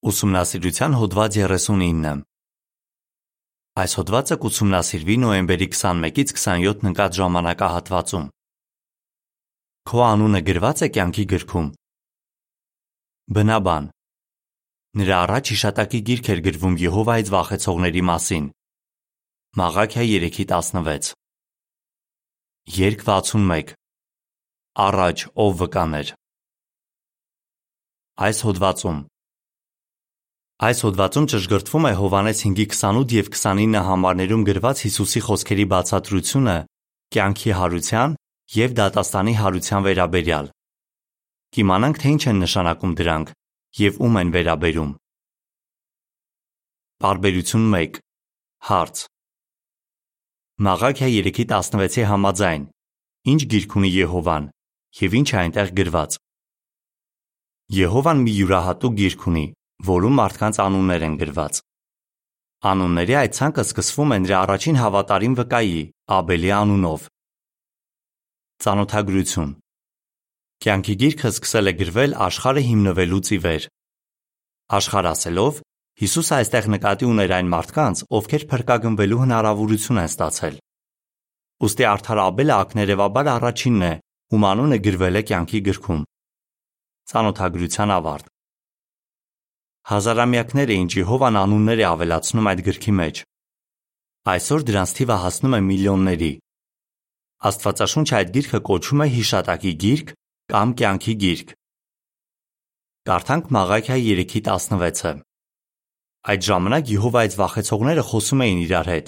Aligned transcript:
Ուսումնասիրության 0.00 0.94
հոդված 0.96 1.34
39 1.44 2.20
Այս 3.82 3.96
հոդվածը 3.98 4.36
կուսումնասիրվի 4.44 5.16
նոյեմբերի 5.24 5.66
21-ից 5.74 6.32
27 6.36 6.86
ընկած 6.90 7.18
ժամանակահատվածում։ 7.18 8.24
Քո 9.90 10.00
անունը 10.06 10.40
գրված 10.46 10.82
է 10.86 10.88
կյանքի 10.94 11.26
գրքում։ 11.34 11.68
Բնաբան 13.36 13.90
Նրա 15.02 15.20
առաջ 15.26 15.52
հիշատակի 15.54 16.02
գիրք 16.08 16.32
էր 16.36 16.42
գրվում 16.48 16.80
Եհովայից 16.86 17.34
վախեցողների 17.36 18.06
մասին։ 18.14 18.48
Մաղաքիա 19.60 20.08
3:16 20.24 21.12
Երկ 22.80 23.06
61 23.12 23.76
Առաջ 24.88 25.28
ով 25.44 25.54
վկաներ 25.60 26.18
Այս 28.24 28.46
հոդվածում 28.48 29.00
Այս 30.60 30.82
հոդվածում 30.84 31.26
ճշգրտվում 31.32 31.86
է 31.88 31.90
Հովանես 31.96 32.40
5:28 32.44 33.12
եւ 33.16 33.28
29 33.32 33.80
համարներում 33.86 34.42
գրված 34.44 34.80
Հիսուսի 34.84 35.20
խոսքերի 35.26 35.64
բացատրությունը 35.72 36.56
կյանքի 37.16 37.52
հարության 37.60 38.16
եւ 38.60 38.74
դատաստանի 38.80 39.34
հարության 39.40 39.86
վերաբերյալ։ 39.86 40.50
Կիմանանք 41.56 42.00
թե 42.02 42.12
ինչ 42.14 42.22
են 42.32 42.42
նշանակում 42.44 42.92
դրանք 43.00 43.32
եւ 43.80 43.96
ում 44.04 44.18
են 44.20 44.32
վերաբերում։ 44.36 44.90
Բարբերություն 47.00 47.64
1 47.80 48.00
Հարց. 48.68 48.96
Մաղաքիա 50.68 51.08
3:16-ի 51.30 52.04
համաձայն 52.12 52.68
Ինչ 53.32 53.40
գիրք 53.54 53.78
ունի 53.80 53.90
Եհովան 53.96 54.44
եւ 55.00 55.16
ինչ 55.20 55.28
է 55.32 55.36
այնտեղ 55.40 55.72
գրված։ 55.80 56.20
Եհովան 57.80 58.22
մի 58.28 58.32
յուրահատուկ 58.40 58.94
գիրք 59.00 59.26
ունի, 59.30 59.46
որում 59.86 60.18
մարդկանց 60.20 60.56
անուններ 60.60 61.04
են 61.06 61.14
գրված։ 61.20 61.58
Անունների 62.70 63.14
այդ 63.16 63.34
ցանկը 63.36 63.62
սկսվում 63.64 64.10
է 64.12 64.18
նրա 64.20 64.38
առաջին 64.44 64.78
հավատարիմ 64.80 65.34
վկայի՝ 65.38 65.82
Աբելի 66.16 66.50
անունով։ 66.56 67.06
Ծանոթագրություն. 68.60 69.52
Կյանքի 70.60 70.94
գիրքը 71.00 71.30
սկսել 71.32 71.70
է 71.70 71.74
գրվել 71.80 72.16
աշխարհը 72.28 72.62
հիմնվելուց 72.68 73.30
ի 73.30 73.38
վեր։ 73.44 73.68
Աշխարհ 74.80 75.08
ասելով 75.10 75.62
Հիսուսը 76.00 76.34
այստեղ 76.40 76.66
նկատի 76.74 77.06
ուներ 77.10 77.32
այն 77.36 77.48
մարդկանց, 77.52 78.02
ովքեր 78.20 78.44
փրկագնվելու 78.50 79.20
հնարավորություն 79.20 80.00
են 80.00 80.10
ստացել։ 80.10 80.54
Ոստի 81.60 81.86
արդար 81.90 82.20
Աբելը 82.24 82.54
ակներևաբար 82.56 83.32
առաջինն 83.36 83.86
է, 83.88 83.92
ում 84.32 84.46
անունը 84.50 84.78
գրվել 84.86 85.20
է 85.20 85.22
կյանքի 85.28 85.60
գրքում։ 85.68 86.04
Ծանոթագրության 87.10 87.96
ավարտ 88.00 88.30
Հազարամյակներ 89.90 90.70
էին 90.70 90.88
Ջեհովան 90.94 91.36
անունները 91.40 91.84
ավելացնում 91.88 92.48
այդ 92.50 92.60
գրքի 92.66 92.92
մեջ։ 92.98 93.20
Այսօր 94.30 94.64
դրանց 94.68 94.90
թիվը 94.98 95.16
հասնում 95.24 95.56
է 95.56 95.60
միլիոնների։ 95.66 96.28
Աստվածաշունչը 97.50 98.14
այդ 98.20 98.30
գիրքը 98.36 98.60
կոչում 98.68 99.02
է 99.02 99.06
հիշատակի 99.14 99.72
գիրք 99.84 100.12
կամ 100.54 100.74
կյանքի 100.80 101.14
գիրք։ 101.24 101.54
Կարդանք 103.10 103.50
Մաղաքիա 103.56 103.96
3-ի 104.06 104.42
16-ը։ 104.46 105.12
Այդ 106.30 106.46
ժամանակ 106.50 106.92
Եհովայից 106.94 107.36
վախեցողները 107.40 108.04
խոսում 108.10 108.44
էին 108.46 108.60
իրար 108.70 108.90
հետ։ 108.94 109.06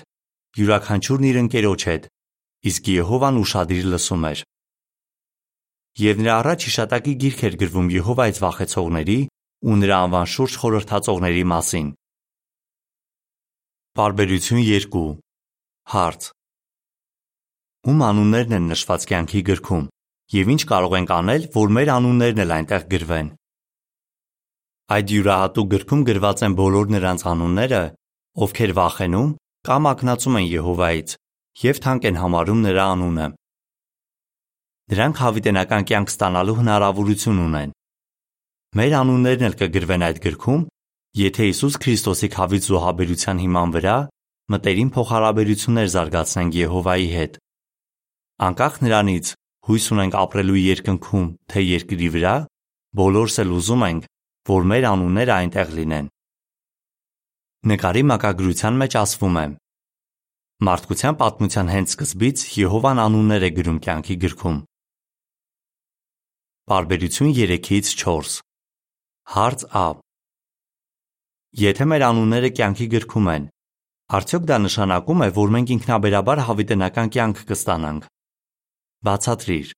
Յուրաքանչյուրն 0.58 1.28
իր 1.30 1.38
ընկերոջ 1.42 1.84
հետ։ 1.92 2.08
Իսկ 2.72 2.90
Եհովան 2.92 3.38
ուշադիր 3.42 3.86
լսում 3.92 4.26
էր։ 4.32 4.42
Եվ 6.02 6.24
նրա 6.24 6.34
առաջ 6.42 6.66
հիշատակի 6.66 7.14
գիրք 7.22 7.40
էր 7.46 7.56
գրվում 7.62 7.92
Եհովայից 7.92 8.42
վախեցողների 8.42 9.18
ու 9.62 9.76
նրա 9.78 9.96
անվան 10.04 10.30
շուրջ 10.34 10.54
խորհրդածողների 10.62 11.42
մասին։ 11.52 11.88
Բարբերություն 13.98 14.62
2 14.66 15.02
Հարց. 15.92 16.30
Ում 17.92 18.00
անուններն 18.06 18.56
են 18.58 18.66
նշված 18.72 19.04
կյանքի 19.10 19.42
գրքում 19.48 19.84
եւ 20.34 20.50
ինչ 20.54 20.62
կարող 20.70 20.96
ենք 20.98 21.12
անել, 21.18 21.46
որ 21.54 21.74
մեր 21.76 21.92
անուններն 21.94 22.42
էլ 22.42 22.54
այնտեղ 22.56 22.86
գրվեն։ 22.92 23.28
Այդ 24.96 25.12
յուրահատուկ 25.16 25.68
գրքում 25.74 26.02
գրված 26.08 26.42
են 26.46 26.56
բոլոր 26.62 26.90
նրանց 26.94 27.24
անունները, 27.32 27.82
ովքեր 28.46 28.72
վախենում 28.78 29.30
կամ 29.68 29.88
ակնածում 29.92 30.38
են 30.42 30.48
Եհովայից 30.52 31.14
եւ 31.62 31.82
թանկ 31.86 32.08
են 32.10 32.20
համարում 32.22 32.64
նրա 32.66 32.86
անունը։ 32.96 33.28
Նրանք 34.92 35.22
հավիտենական 35.22 35.86
կյանք 35.92 36.12
ստանալու 36.12 36.58
հնարավորություն 36.62 37.42
ունեն։ 37.46 37.76
Մեր 38.72 38.94
անուններն 38.96 39.44
էլ 39.50 39.54
կգրվեն 39.60 40.02
այդ 40.06 40.18
գրքում, 40.24 40.60
եթե 41.20 41.46
Հիսուս 41.50 41.74
Քրիստոսի 41.84 42.28
խավից 42.32 42.66
զոհաբերության 42.72 43.40
հիման 43.42 43.72
վրա 43.74 43.96
մտերիմ 44.52 44.90
փոխհարաբերություններ 44.94 45.88
զարգացնենք 45.92 46.54
Եհովայի 46.56 47.10
հետ։ 47.12 47.34
Անկախ 48.48 48.78
նրանից 48.86 49.32
հույս 49.68 49.88
ունենք 49.92 50.16
ապրելու 50.22 50.56
երկնքում, 50.62 51.26
թե 51.52 51.64
երկրի 51.68 52.08
վրա, 52.16 52.32
բոլորս 52.96 53.36
էլ 53.42 53.52
ուզում 53.60 53.84
ենք, 53.92 54.06
որ 54.52 54.64
մեր 54.72 54.86
անունները 54.92 55.34
այնտեղ 55.36 55.74
լինեն։ 55.76 56.08
Նկարի 57.72 58.04
մակագրության 58.08 58.80
մեջ 58.80 58.96
ասվում 59.02 59.36
է. 59.42 59.44
Մարդկության 60.62 61.18
պատմության 61.20 61.74
հենց 61.76 61.92
սկզբից 61.92 62.46
Եհովան 62.56 63.04
անուններ 63.04 63.44
է 63.44 63.52
գրում 63.60 63.82
կյանքի 63.84 64.16
գրքում։ 64.24 64.56
Բարբերություն 66.72 67.36
3-ից 67.36 67.92
4 68.00 68.40
Հարց 69.30 69.62
Ա. 69.70 70.02
Եթե 71.54 71.84
մեր 71.86 72.02
անունները 72.08 72.48
կյանքի 72.58 72.86
գրքում 72.94 73.28
են, 73.32 73.44
արդյոք 74.18 74.46
դա 74.50 74.56
նշանակում 74.64 75.22
է, 75.22 75.28
որ 75.36 75.52
մենք 75.54 75.68
ինքնաբերաբար 75.76 76.42
հավիտենական 76.48 77.12
կյանք 77.14 77.42
կստանանք։ 77.48 78.08
Բացատրիր։ 79.06 79.70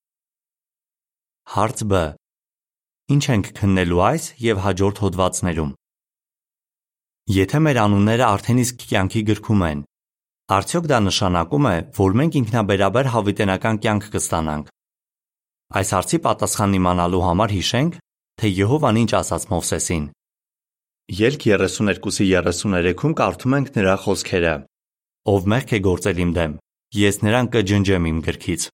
Հարց 1.55 1.85
Բ. 1.93 2.01
Ինչ 3.15 3.25
ենք 3.35 3.51
քննելու 3.61 4.03
այս 4.09 4.25
եւ 4.49 4.63
հաջորդ 4.65 5.03
հոդվածներում։ 5.05 5.75
Եթե 7.37 7.59
մեր 7.69 7.83
անունները 7.85 8.25
արդեն 8.31 8.63
իսկ 8.65 8.87
կյանքի 8.95 9.23
գրքում 9.29 9.67
են, 9.69 9.85
արդյոք 10.57 10.89
դա 10.89 10.99
նշանակում 11.05 11.69
է, 11.69 11.77
որ 12.01 12.17
մենք 12.21 12.41
ինքնաբերաբար 12.41 13.13
հավիտենական 13.13 13.83
կյանք 13.85 14.09
կստանանք։ 14.17 14.73
Այս 15.75 15.95
հարցի 15.95 16.19
պատասխանն 16.25 16.79
իմանալու 16.81 17.23
համար 17.29 17.55
հիշենք, 17.59 18.01
թե 18.41 18.51
Եհովան 18.51 19.01
ինչ 19.05 19.11
ասաց 19.21 19.49
Մովսեսին։ 19.51 20.05
Ելք 21.19 21.43
32-ի 21.55 22.27
33-ում 22.35 23.15
կարդում 23.21 23.57
ենք 23.59 23.69
նրա 23.77 23.97
խոսքերը. 24.05 24.55
Ով 25.35 25.49
մեղք 25.53 25.75
է 25.77 25.81
գործել 25.85 26.23
իմ 26.25 26.33
դեմ, 26.39 26.57
ես 27.05 27.21
նրան 27.25 27.51
կջնջեմ 27.55 28.09
իմ 28.11 28.19
գրքից։ 28.29 28.67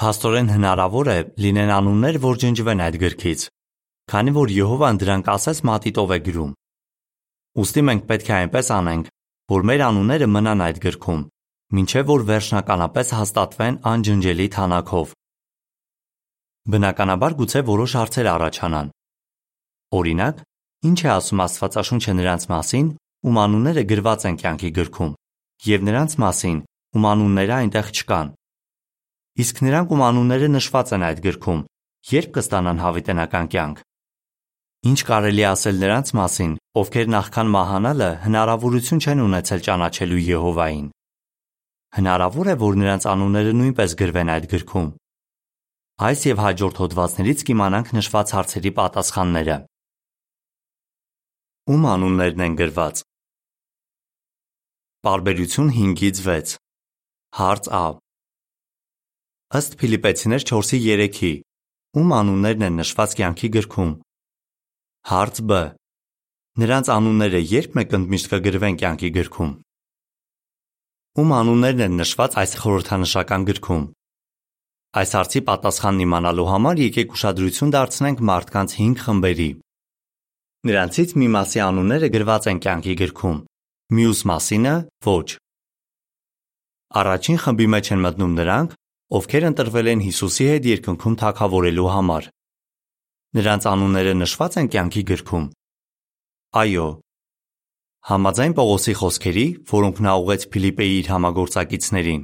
Փաստորեն 0.00 0.50
հնարավոր 0.54 1.10
է 1.10 1.18
լինեն 1.44 1.72
անուններ, 1.76 2.18
որ 2.24 2.40
ջնջվեն 2.42 2.82
այդ 2.86 2.96
գրքից, 3.04 3.40
քանի 4.10 4.34
որ 4.40 4.52
Եհովան 4.56 5.00
դրանք 5.02 5.30
ասես 5.34 5.62
մատիտով 5.70 6.14
է 6.16 6.18
գրում։ 6.30 6.52
Ոստի 7.60 7.82
մենք 7.90 8.06
պետք 8.10 8.30
է 8.30 8.34
այնպես 8.40 8.70
անենք, 8.80 9.10
որ 9.50 9.66
մեր 9.70 9.84
անունները 9.90 10.28
մնան 10.30 10.64
այդ 10.66 10.78
գրքում, 10.86 11.22
ինչեւ 11.82 12.04
որ 12.10 12.24
վերջնականապես 12.30 13.12
հաստատվեն 13.20 13.80
անջնջելի 13.90 14.46
թանակով։ 14.56 15.14
Բնականաբար 16.68 17.34
գուցե 17.40 17.60
որոշ 17.64 17.92
հարցեր 17.96 18.26
առաջանան։ 18.30 18.88
Օրինակ, 19.96 20.42
ինչ 20.90 20.98
է 21.00 21.08
ասում 21.14 21.40
Աստվածաշունչը 21.44 22.12
նրանց 22.20 22.44
մասին, 22.52 22.90
ում 23.24 23.38
անունները 23.40 23.84
գրված 23.90 24.26
են 24.28 24.36
կյանքի 24.42 24.70
գրքում, 24.76 25.14
եւ 25.70 25.86
նրանց 25.88 26.16
մասին, 26.20 26.58
ում 27.00 27.06
անունները 27.10 27.54
այնտեղ 27.56 27.90
չկան։ 27.96 28.28
Իսկ 29.40 29.62
նրանք, 29.64 29.94
ում 29.96 30.04
անունները 30.10 30.48
նշված 30.60 30.92
են 31.00 31.06
այդ 31.08 31.24
գրքում, 31.26 31.60
երբ 32.12 32.30
կստանան 32.36 32.82
հավիտենական 32.84 33.50
կյանք։ 33.56 33.82
Ինչ 34.90 35.00
կարելի 35.10 35.44
ասել 35.50 35.76
նրանց 35.80 36.12
մասին, 36.20 36.52
ովքեր 36.80 37.10
նախքան 37.16 37.52
մահանալը 37.56 38.10
հնարավորություն 38.24 39.02
չեն 39.04 39.24
ունեցել 39.26 39.60
ճանաչելու 39.66 40.24
Եհովային։ 40.28 40.86
Հնարավոր 42.00 42.46
է, 42.52 42.54
որ 42.60 42.80
նրանց 42.80 43.06
անունները 43.10 43.52
նույնպես 43.60 43.94
գրվեն 44.00 44.32
այդ 44.36 44.46
գրքում։ 44.54 44.88
Այս 46.00 46.22
եւ 46.24 46.38
հաջորդ 46.40 46.78
հոդվածներից 46.80 47.42
կիմանանք 47.44 47.88
նշված 47.92 48.30
հարցերի 48.32 48.70
պատասխանները։ 48.78 49.56
Ում 51.74 51.84
անուններն 51.90 52.44
են 52.46 52.54
գրված։ 52.60 53.02
Բարբերություն 55.04 55.68
5-ից 55.76 56.22
6 56.24 56.54
Հարց 57.40 57.68
Ա. 57.80 57.84
Ըստ 59.60 59.76
Ֆիլիպեցիներ 59.84 60.48
4:3-ի 60.54 61.34
ում 62.00 62.16
անուններն 62.22 62.66
են 62.70 62.80
նշված 62.80 63.20
կյանքի 63.20 63.54
գրքում։ 63.60 63.94
Հարց 65.12 65.44
Բ. 65.52 65.62
Նրանց 66.64 66.94
անունները 66.96 67.46
երբ 67.52 67.80
մեկընդմիշտ 67.82 68.32
կգրվեն 68.32 68.82
կյանքի 68.82 69.14
գրքում։ 69.20 69.54
Ում 71.20 71.40
անուններն 71.44 71.88
են 71.90 72.04
նշված 72.06 72.40
այս 72.40 72.60
խորհրդանշական 72.64 73.50
գրքում։ 73.52 73.88
Այս 74.90 75.12
հարցի 75.14 75.40
պատասխանն 75.46 76.02
իմանալու 76.02 76.44
համար 76.50 76.80
եկեք 76.82 77.12
ուշադրություն 77.14 77.68
դարձնենք 77.70 78.22
մարդկանց 78.26 78.72
5 78.78 79.02
խմբերի։ 79.04 79.46
Նրանցից 80.66 81.12
մի 81.22 81.28
մասի 81.34 81.60
անունները 81.62 82.08
գրված 82.10 82.48
են 82.50 82.58
կյանքի 82.64 82.94
գրքում, 83.00 83.36
մյուս 83.94 84.22
մասինը 84.30 84.72
ոչ։ 85.06 85.28
Առաջին 87.00 87.38
խմբի 87.44 87.68
մեջ 87.76 87.92
են 87.94 88.02
մտնում 88.02 88.34
նրանք, 88.40 88.74
ովքեր 89.20 89.46
ընտրվել 89.50 89.92
են 89.94 90.02
Հիսուսի 90.10 90.48
հետ 90.50 90.68
երկնքում 90.70 91.16
թագավորելու 91.22 91.88
համար։ 91.94 92.28
Նրանց 93.38 93.70
անունները 93.70 94.16
նշված 94.26 94.58
են 94.58 94.70
կյանքի 94.74 95.02
գրքում։ 95.14 95.46
Այո։ 96.66 96.88
Համաձայն 98.10 98.58
Պողոսի 98.58 98.98
խոսքերի, 98.98 99.46
որոնք 99.70 100.02
նա 100.02 100.18
ուղեց 100.18 100.50
Ֆիլիպեի 100.50 100.94
իր 100.98 101.10
համագործակիցներին, 101.14 102.22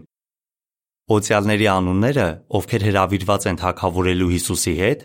Օծյալների 1.06 1.66
անունները, 1.70 2.26
ովքեր 2.58 2.84
հրավիրված 2.86 3.44
են 3.46 3.58
թագավորելու 3.60 4.30
Հիսուսի 4.32 4.72
հետ, 4.80 5.02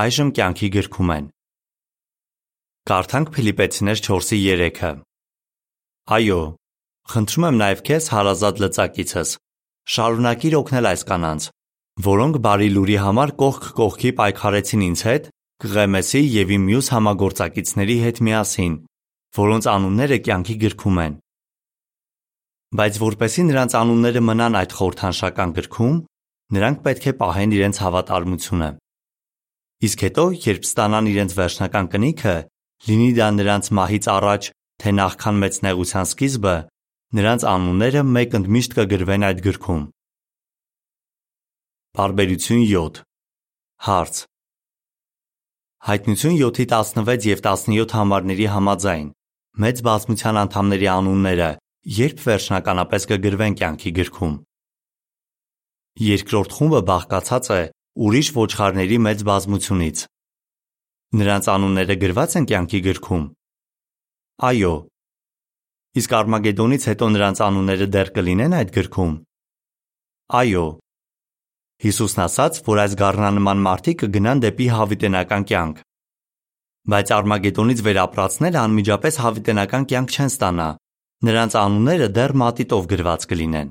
այժմ 0.00 0.28
կյանքի 0.38 0.68
գրքում 0.76 1.10
են։ 1.14 1.26
Կարդանք 2.88 3.32
Ֆիլիպեցիներ 3.34 4.00
4:3-ը։ 4.06 4.92
Այո, 6.16 6.40
խնդրում 7.12 7.46
եմ 7.48 7.60
նաև 7.60 7.82
քեզ 7.88 8.08
հարազատ 8.14 8.62
լծակիցս, 8.64 9.30
շարունակիր 9.94 10.56
օգնել 10.64 10.88
այս 10.94 11.02
կանանց, 11.12 11.48
որոնք 12.08 12.40
բարի 12.48 12.68
լուրի 12.76 12.98
համար 13.04 13.34
կողք 13.44 13.68
կողքի 13.84 14.10
պայքարեցին 14.24 14.86
ինձ 14.88 15.04
հետ, 15.08 15.28
Կղեմեսի 15.64 16.20
եւ 16.34 16.48
իմ 16.56 16.64
մյուս 16.68 16.88
համագործակիցների 16.92 17.94
հետ 18.04 18.18
միասին, 18.26 18.72
որոնց 19.38 19.68
անունները 19.74 20.18
կյանքի 20.24 20.56
գրքում 20.64 20.98
են։ 21.04 21.14
Բայց 22.74 22.96
որպեսի 22.98 23.42
նրանց 23.46 23.74
անունները 23.78 24.20
մնան 24.26 24.56
այդ 24.58 24.72
խորհրդանշական 24.74 25.50
գրքում, 25.54 25.98
նրանք 26.56 26.80
պետք 26.82 27.04
է 27.06 27.12
պահեն 27.20 27.54
իրենց 27.54 27.78
հավատարմությունը։ 27.84 28.70
Իսկ 29.86 30.02
հետո, 30.06 30.24
երբ 30.42 30.66
ստանան 30.66 31.10
իրենց 31.12 31.36
վերջնական 31.38 31.90
կնիքը, 31.94 32.34
լինի 32.88 33.08
դա 33.20 33.28
նրանց 33.38 33.70
մահից 33.78 34.10
առաջ, 34.14 34.50
թե 34.82 34.90
նախքան 34.98 35.40
մեծ 35.44 35.54
նեղության 35.68 36.10
սկիզբը, 36.10 36.56
նրանց 37.14 37.46
անունները 37.54 38.02
մեկ 38.10 38.38
ընդմիշտ 38.42 38.78
կգրվեն 38.82 39.26
այդ 39.30 39.42
գրքում։ 39.46 39.82
Բարբերություն 41.94 42.62
7 42.74 43.02
Հարց. 43.86 44.14
Հայտնություն 45.94 46.38
7-ի 46.42 46.64
16 46.74 47.28
եւ 47.30 47.44
17 47.44 48.00
համարների 48.02 48.46
համաձայն. 48.50 49.08
մեծ 49.62 49.80
բազմության 49.86 50.38
անդամների 50.42 50.88
անունները 50.90 51.50
երբ 51.84 52.20
վերջնականապես 52.24 53.04
կգրվեն 53.10 53.54
կյանքի 53.60 53.90
գրքում։ 53.98 54.34
Երկրորդ 56.00 56.54
խումբը 56.56 56.80
բաղկացած 56.88 57.48
է 57.54 57.58
ուրիշ 58.04 58.28
ոչխարների 58.34 58.98
մեծ 59.04 59.24
բազմությունից։ 59.28 60.04
Նրանց 61.20 61.48
անունները 61.54 61.96
գրված 62.04 62.36
են 62.40 62.46
կյանքի 62.50 62.80
գրքում։ 62.88 63.26
Այո։ 64.48 64.74
Իսկ 65.94 66.14
Արմագեդոնից 66.18 66.86
հետո 66.90 67.08
նրանց 67.14 67.42
անունները 67.48 67.86
դեռ 67.94 68.08
կլինեն 68.16 68.56
այդ 68.58 68.72
գրքում։ 68.74 69.12
Այո։ 70.40 70.64
Հիսուսն 71.84 72.20
ասաց, 72.24 72.62
որ 72.64 72.80
այս 72.84 72.96
գառնանման 73.04 73.60
մարդիկ 73.68 73.98
կգնան 74.02 74.40
դեպի 74.42 74.66
հավիտենական 74.74 75.44
կյանք։ 75.52 75.84
Բայց 76.84 77.12
Արմագեդոնից 77.18 77.84
վերապրածները 77.84 78.58
անմիջապես 78.64 79.20
հավիտենական 79.24 79.86
կյանք 79.92 80.14
չեն 80.14 80.32
ստանա, 80.34 80.68
նրանց 81.24 81.56
անունները 81.60 82.08
դեռ 82.18 82.32
մատիտով 82.42 82.86
գրված 82.92 83.26
կլինեն։ 83.30 83.68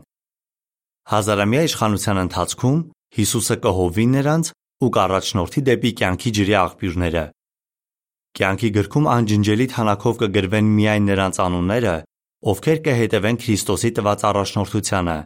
Հազարամյա 1.13 1.61
իշխանության 1.67 2.21
ընթացքում 2.23 2.77
Հիսուսը 3.13 3.55
կհովի 3.63 4.05
նրանց 4.13 4.50
ու 4.83 4.89
կառաջնորդի 4.97 5.61
դեպի 5.69 5.91
կյանքի 6.00 6.31
ջրի 6.38 6.55
աղբյուրները։ 6.63 7.23
Կյանքի 8.33 8.69
գրքում 8.77 9.09
անջնջելի 9.13 9.67
թանակով 9.73 10.15
կգրվեն 10.23 10.71
միայն 10.77 11.05
նրանց 11.11 11.39
անունները, 11.44 11.94
ովքեր 12.53 12.79
կհետևեն 12.88 13.38
Քրիստոսի 13.44 13.91
տված 13.99 14.25
առաջնորդությանը 14.29 15.17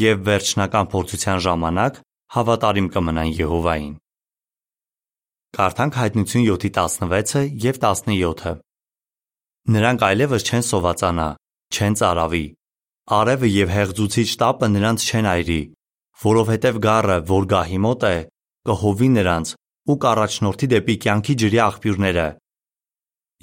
եւ 0.00 0.24
վերջնական 0.28 0.88
փորձության 0.94 1.42
ժամանակ 1.44 2.00
հավատարիմ 2.34 2.88
կմնան 2.94 3.34
Եհովային։ 3.44 3.92
Կարդանք 5.54 5.98
հայտնություն 6.00 6.46
7:16-ը 6.48 7.42
եւ 7.68 7.76
17-ը։ 7.84 8.54
Նրանք 9.74 10.00
այլևս 10.08 10.48
չեն 10.48 10.64
սովածանա, 10.70 11.28
չեն 11.72 11.96
ծարավի։ 12.00 12.44
Արևը 13.14 13.48
եւ 13.54 13.72
հեղձուցիչ 13.74 14.28
տապը 14.40 14.68
նրանց 14.74 15.04
չեն 15.04 15.28
այրի, 15.34 15.60
որովհետև 16.24 16.78
գառը, 16.84 17.18
որ 17.28 17.46
գահի 17.52 17.80
մոտ 17.84 18.06
է, 18.08 18.16
կհովի 18.68 19.08
նրանց 19.18 19.52
ու 19.84 19.96
կառաջնորդի 20.04 20.68
դեպի 20.72 20.96
կյանքի 21.04 21.34
ջրի 21.44 21.60
աղբյուրները։ 21.64 22.26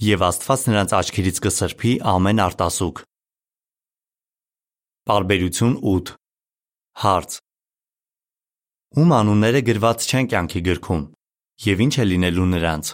Եվ 0.01 0.23
Աստված 0.31 0.61
նրանց 0.71 0.93
աչքերից 0.97 1.41
կսրբի 1.45 1.91
ամեն 2.11 2.41
արտասուք։ 2.47 3.01
Բարբերություն 5.11 5.75
8 5.91 6.13
Հարց. 7.01 7.37
Ում 9.01 9.13
անունները 9.17 9.61
գրված 9.67 10.07
չեն 10.09 10.31
կյանքի 10.31 10.61
գրքում 10.67 11.03
եւ 11.65 11.83
ինչ 11.85 11.93
է 12.01 12.05
լինելու 12.09 12.47
նրանց։ 12.55 12.89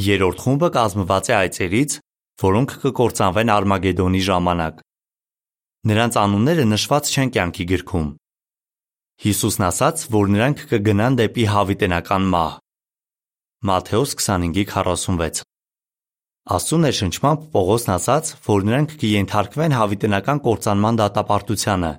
Երորդ 0.00 0.38
խումբը 0.44 0.68
կազմված 0.76 1.30
է 1.30 1.34
այծերից, 1.40 1.96
որոնք 2.40 2.70
կկործանվեն 2.82 3.52
Արմագեդոնի 3.52 4.22
ժամանակ։ 4.30 4.80
Նրանց 5.90 6.16
անունները 6.20 6.64
նշված 6.70 7.10
չեն 7.12 7.32
կյանքի 7.36 7.64
գրքում։ 7.70 8.08
Հիսուսն 9.20 9.64
ասաց, 9.68 10.04
որ 10.14 10.32
նրանք 10.34 10.64
կգնան 10.70 11.18
դեպի 11.20 11.44
հավիտենական 11.52 12.28
մահ։ 12.32 12.52
Մատթեոս 13.68 14.14
25:46 14.16 15.42
Աստծո 16.56 16.76
ներշնչմամբ 16.80 17.42
Պողոսն 17.52 17.90
ասաց, 18.00 18.32
որ 18.48 18.64
նրանք 18.70 18.94
կենթարկվեն 19.04 19.74
հավիտենական 19.76 20.38
կործանման 20.46 21.00
դատապարտությանը։ 21.04 21.92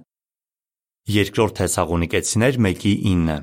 Երկրորդ 1.22 1.54
Թեսաղոնիկեցիներ 1.62 2.58
1:9 2.66 3.38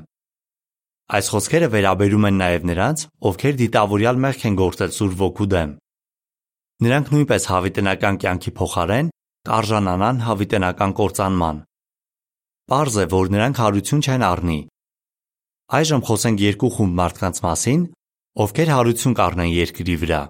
Այս 1.09 1.29
խոսքերը 1.33 1.67
վերաբերում 1.73 2.27
են 2.29 2.35
նաև 2.43 2.65
նրանց, 2.69 3.05
ովքեր 3.29 3.55
դիտավորյալ 3.63 4.19
մեղք 4.25 4.43
են 4.49 4.59
գործել 4.59 4.91
Սուրբ 4.99 5.15
Ոգու 5.23 5.47
դեմ։ 5.55 5.71
Նրանք 6.79 7.09
նույնպես 7.11 7.45
հավիտենական 7.51 8.17
կյանքի 8.23 8.51
փոխարեն 8.55 9.07
կարժանանան 9.49 10.19
հավիտենական 10.23 10.91
կործանման։ 10.95 11.57
Պարզ 12.71 12.95
է, 13.03 13.05
որ 13.11 13.31
նրանք 13.33 13.57
հարություն 13.59 14.03
չեն 14.05 14.23
առնի։ 14.27 14.59
Այժմ 15.79 16.03
խոսենք 16.07 16.43
երկու 16.45 16.69
խումբ 16.75 16.93
մարդկանց 16.99 17.41
մասին, 17.45 17.81
ովքեր 18.45 18.71
հարություն 18.73 19.15
կառնեն 19.19 19.51
երկրի 19.55 19.95
վրա։ 20.03 20.21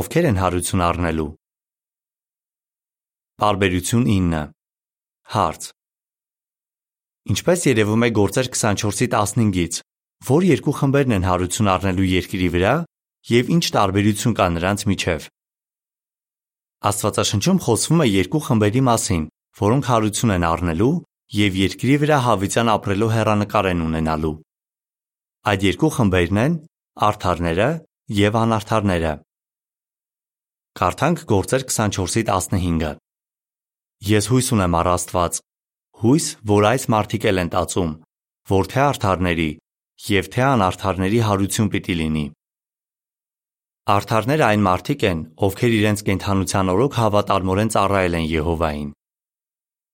Ովքեր 0.00 0.28
են 0.30 0.40
հարություն 0.42 0.84
առնելու։ 0.84 1.30
Բարբերություն 3.40 4.04
9 4.10 4.42
Հարց. 5.36 5.70
Ինչպես 7.32 7.64
երևում 7.70 8.04
է 8.04 8.10
գործեր 8.20 8.52
24-ի 8.52 9.08
15-ից, 9.16 9.80
որ 10.28 10.46
երկու 10.50 10.76
խմբերն 10.76 11.16
են 11.16 11.26
հարություն 11.26 11.72
առնելու 11.72 12.10
երկրի 12.12 12.50
վրա 12.56 12.74
եւ 13.26 13.50
ինչ 13.56 13.64
տարբերություն 13.74 14.34
կա 14.38 14.46
նրանց 14.56 14.84
միջև։ 14.90 15.26
Աստվածաշնչում 16.86 17.58
խոսվում 17.66 18.02
է 18.04 18.06
երկու 18.06 18.42
խմբերի 18.46 18.82
մասին, 18.86 19.22
որոնք 19.60 19.88
հարություն 19.90 20.34
են 20.36 20.46
առնելու 20.46 20.94
եւ 21.36 21.56
երկրի 21.58 21.96
վրա 22.02 22.18
հավիտյան 22.26 22.70
ապրելու 22.76 23.10
հերանեկար 23.16 23.68
են 23.72 23.82
ունենալու։ 23.86 24.34
Այդ 25.50 25.66
երկու 25.66 25.90
խմբերն 25.96 26.40
են 26.44 26.54
արդարները 27.06 27.68
եւ 28.20 28.38
անարդարները։ 28.42 29.12
Կարդանք 30.76 31.26
Գործեր 31.32 31.62
24-ի 31.66 32.22
15-ը։ 32.30 32.92
Ես 34.06 34.30
հույս 34.30 34.48
ունեմ 34.54 34.74
առ 34.76 34.90
Աստված, 34.92 35.38
հույս, 36.04 36.26
որ 36.52 36.66
այս 36.70 36.84
մարդիկ 36.92 37.28
էլ 37.32 37.42
են 37.42 37.52
տածում, 37.56 37.92
որ 38.52 38.68
թե 38.70 38.80
արդարների 38.86 39.50
եւ 40.06 40.28
թե 40.36 40.42
անարդարների 40.46 41.20
հարություն 41.26 41.70
պիտի 41.72 41.94
լինի։ 42.02 42.26
Արդարները 43.86 44.42
այն 44.42 44.62
մարդիկ 44.66 45.02
են, 45.06 45.18
ովքեր 45.46 45.74
իրենց 45.76 46.00
կենդանության 46.06 46.70
օրոք 46.72 46.96
հավատարմորեն 46.98 47.68
ծառայել 47.70 48.16
են 48.18 48.24
Եհովային։ 48.26 48.88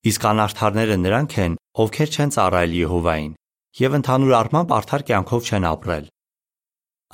Իսկ 0.09 0.25
անարդարները 0.29 0.97
նրանք 1.01 1.35
են, 1.43 1.57
ովքեր 1.83 2.09
չեն 2.15 2.33
ծառայել 2.33 2.73
Եհովային 2.79 3.35
եւ 3.83 3.97
ընդհանուր 3.99 4.33
առմամբ 4.39 4.73
արդար 4.77 5.05
կյանքով 5.09 5.45
չեն 5.45 5.69
ապրել։ 5.69 6.09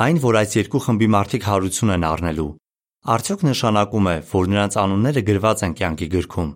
Այն, 0.07 0.21
որ 0.23 0.39
այս 0.39 0.55
երկու 0.59 0.83
խմբի 0.87 1.11
մարդիկ 1.19 1.49
հարություն 1.49 1.93
են 1.99 2.07
առնելու, 2.13 2.47
արդյոք 3.11 3.45
նշանակում 3.49 4.07
է, 4.07 4.15
որ 4.31 4.49
նրանց 4.55 4.79
անունները 4.79 5.27
գրված 5.27 5.67
են 5.67 5.77
կյանքի 5.83 6.09
գրքում։ 6.15 6.49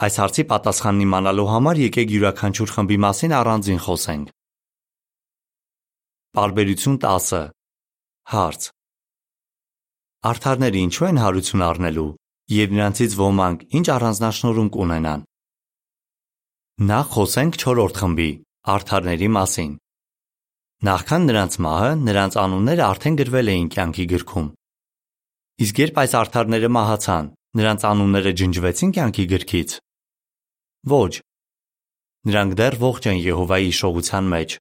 Այս 0.00 0.20
հարցի 0.24 0.48
պատասխանն 0.48 1.04
իմանալու 1.04 1.48
համար 1.52 1.84
եկեք 1.84 2.12
յուրաքանչյուր 2.16 2.76
խմբի 2.80 3.00
մասին 3.04 3.38
առանձին 3.44 3.80
խոսենք։ 3.84 4.36
Բարբերություն 6.40 7.00
10 7.04 7.48
Հարց 8.30 8.70
Արդարները 10.20 10.76
ինչու 10.84 11.06
են 11.08 11.18
հարություն 11.20 11.62
առնելու 11.64 12.08
եւ 12.52 12.72
նրանցից 12.76 13.12
ոմանք 13.16 13.60
ինչ 13.78 13.86
առանձնահատկություն 13.94 14.66
կունենան։ 14.74 15.20
Նախ 16.90 17.06
խոսենք 17.14 17.54
4-րդ 17.62 18.00
խմբի՝ 18.00 18.26
արդարների 18.74 19.28
մասին։ 19.36 19.70
Նախքան 20.90 21.24
նրանց 21.30 21.56
մահը 21.64 21.92
նրանց 22.04 22.36
անունները 22.44 22.84
արդեն 22.90 23.16
գրվել 23.20 23.50
էին 23.52 23.70
կյանքի 23.72 24.04
գրքում։ 24.12 24.50
Իսկ 25.64 25.80
երբ 25.80 26.00
այս 26.04 26.16
արդարները 26.20 26.70
մահացան, 26.76 27.30
նրանց 27.60 27.86
անունները 27.90 28.32
ջնջվեցին 28.40 28.92
կյանքի 29.00 29.24
գրքից։ 29.32 29.70
Ոչ։ 30.92 31.12
Նրանք 32.28 32.58
դեռ 32.60 32.76
ողջ 32.84 33.08
են 33.08 33.18
Եհովայի 33.24 33.72
իշխողության 33.72 34.28
մեջ։ 34.36 34.58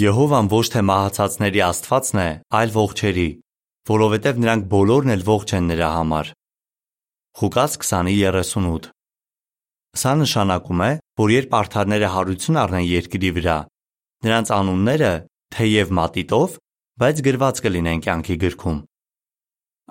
Եհովան 0.00 0.50
ոչ 0.50 0.66
թե 0.74 0.82
մահացածների 0.90 1.62
Աստվածն 1.70 2.18
է, 2.22 2.28
այլ 2.60 2.74
ողջերի, 2.74 3.28
որովհետև 3.88 4.40
նրանք 4.44 4.66
բոլորն 4.74 5.14
էլ 5.14 5.22
ողջ 5.30 5.54
են 5.56 5.70
նրա 5.72 5.88
համար։ 5.96 6.32
Ղուկաս 7.40 7.72
20:38 7.80 8.90
Սա 10.00 10.12
նշանակում 10.20 10.80
է, 10.86 10.90
որ 11.20 11.28
երբ 11.34 11.54
արդարները 11.60 12.08
հարություն 12.14 12.58
առնեն 12.62 12.86
երկրի 12.90 13.30
վրա, 13.40 13.56
նրանց 14.26 14.52
անունները 14.60 15.12
թեև 15.56 15.90
մատիտով, 15.98 16.56
բայց 17.00 17.22
գրված 17.26 17.60
կլինեն 17.64 18.02
կյանքի 18.06 18.36
գրքում։ 18.44 18.78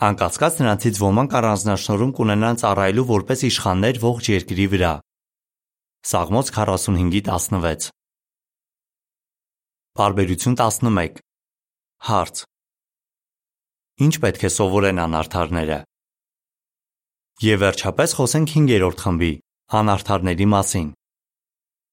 Անկասկած 0.09 0.59
նրանցից 0.61 0.99
ոմանք 1.03 1.33
առանձնաշնորհում 1.39 2.11
կունենան 2.19 2.59
ծառայելու 2.61 3.07
որպես 3.09 3.39
իշխաններ 3.49 3.99
ողջ 4.03 4.29
երկրի 4.31 4.67
վրա։ 4.73 4.93
Սաղմոց 6.09 6.51
45:16 6.55 7.89
Բարբերություն 9.99 10.55
11 10.55 11.19
Հարց. 12.07 12.45
Ինչ 13.99 14.13
պետք 14.23 14.43
է 14.47 14.49
սովորեն 14.55 15.01
անարդարները։ 15.03 15.77
Եվ 17.43 17.59
վերջապես 17.63 18.13
խոսենք 18.19 18.53
5-րդ 18.55 19.03
խմբի 19.03 19.31
անարդարների 19.79 20.47
մասին։ 20.53 20.87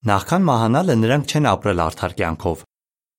Նախքան 0.07 0.47
մահանալը 0.47 0.97
նրանք 1.03 1.35
չեն 1.35 1.49
ապրել 1.51 1.83
արդար 1.87 2.15
կյանքով, 2.21 2.63